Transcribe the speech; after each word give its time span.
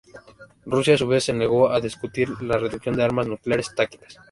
Rusia, 0.65 0.95
a 0.95 0.97
su 0.97 1.07
vez, 1.07 1.25
se 1.25 1.33
negó 1.33 1.69
a 1.69 1.79
discutir 1.79 2.27
la 2.41 2.57
reducción 2.57 2.95
de 2.95 3.03
armas 3.03 3.27
nucleares 3.27 3.71
tácticas. 3.75 4.17